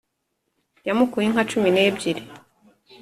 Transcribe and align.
Yamukoye 0.87 1.25
inka 1.27 1.43
cumi 1.49 1.69
n’ebyiri 1.71 2.21